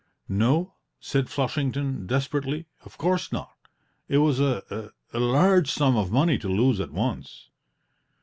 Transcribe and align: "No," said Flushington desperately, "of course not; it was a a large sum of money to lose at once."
"No," 0.27 0.73
said 0.99 1.29
Flushington 1.29 2.07
desperately, 2.07 2.65
"of 2.83 2.97
course 2.97 3.31
not; 3.31 3.53
it 4.07 4.17
was 4.17 4.39
a 4.39 4.89
a 5.13 5.19
large 5.19 5.69
sum 5.71 5.95
of 5.95 6.11
money 6.11 6.39
to 6.39 6.49
lose 6.49 6.79
at 6.79 6.89
once." 6.89 7.51